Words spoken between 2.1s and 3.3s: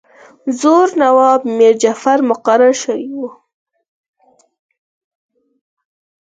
مقرر شوی وو.